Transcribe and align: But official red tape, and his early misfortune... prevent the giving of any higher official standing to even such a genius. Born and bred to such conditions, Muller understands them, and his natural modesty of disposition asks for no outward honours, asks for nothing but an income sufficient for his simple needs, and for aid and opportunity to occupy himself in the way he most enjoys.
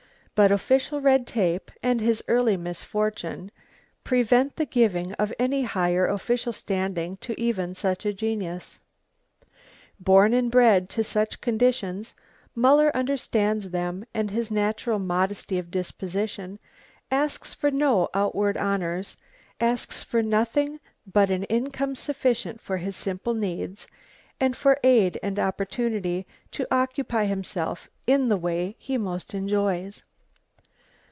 But 0.33 0.51
official 0.51 0.99
red 1.01 1.27
tape, 1.27 1.69
and 1.83 2.01
his 2.01 2.23
early 2.27 2.57
misfortune... 2.57 3.51
prevent 4.03 4.55
the 4.55 4.65
giving 4.65 5.13
of 5.13 5.31
any 5.37 5.61
higher 5.61 6.07
official 6.07 6.51
standing 6.51 7.17
to 7.17 7.39
even 7.39 7.75
such 7.75 8.07
a 8.07 8.13
genius. 8.13 8.79
Born 9.99 10.33
and 10.33 10.49
bred 10.49 10.89
to 10.91 11.03
such 11.03 11.41
conditions, 11.41 12.15
Muller 12.55 12.89
understands 12.95 13.69
them, 13.69 14.03
and 14.15 14.31
his 14.31 14.49
natural 14.49 14.97
modesty 14.97 15.59
of 15.59 15.69
disposition 15.69 16.57
asks 17.11 17.53
for 17.53 17.69
no 17.69 18.09
outward 18.15 18.57
honours, 18.57 19.17
asks 19.59 20.03
for 20.03 20.23
nothing 20.23 20.79
but 21.05 21.29
an 21.29 21.43
income 21.43 21.93
sufficient 21.93 22.59
for 22.59 22.77
his 22.77 22.95
simple 22.95 23.35
needs, 23.35 23.85
and 24.39 24.57
for 24.57 24.79
aid 24.83 25.19
and 25.21 25.37
opportunity 25.37 26.25
to 26.49 26.65
occupy 26.73 27.25
himself 27.25 27.91
in 28.07 28.27
the 28.27 28.37
way 28.37 28.75
he 28.79 28.97
most 28.97 29.35
enjoys. 29.35 30.03